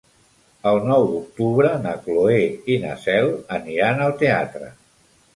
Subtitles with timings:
[0.69, 2.39] El nou d'octubre na Cloè
[2.75, 4.71] i na Cel aniran al teatre.